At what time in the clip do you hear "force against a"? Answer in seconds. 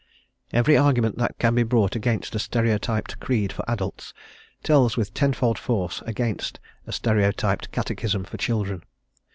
5.59-6.91